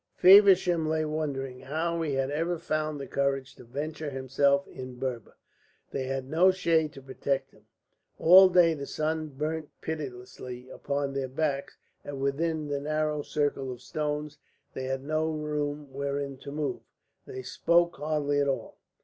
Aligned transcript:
Feversham 0.15 0.89
lay 0.89 1.05
wondering 1.05 1.59
how 1.59 2.01
he 2.01 2.15
had 2.15 2.31
ever 2.31 2.57
found 2.57 2.99
the 2.99 3.05
courage 3.05 3.53
to 3.53 3.63
venture 3.63 4.09
himself 4.09 4.67
in 4.67 4.95
Berber. 4.97 5.37
They 5.91 6.07
had 6.07 6.27
no 6.27 6.49
shade 6.49 6.91
to 6.93 7.03
protect 7.03 7.51
them; 7.51 7.67
all 8.17 8.49
day 8.49 8.73
the 8.73 8.87
sun 8.87 9.27
burnt 9.27 9.69
pitilessly 9.79 10.67
upon 10.69 11.13
their 11.13 11.27
backs, 11.29 11.77
and 12.03 12.19
within 12.19 12.67
the 12.67 12.79
narrow 12.79 13.21
circle 13.21 13.71
of 13.71 13.79
stones 13.79 14.39
they 14.73 14.85
had 14.85 15.03
no 15.03 15.29
room 15.29 15.93
wherein 15.93 16.37
to 16.37 16.51
move. 16.51 16.81
They 17.27 17.43
spoke 17.43 17.97
hardly 17.97 18.39
at 18.39 18.47
all. 18.47 18.79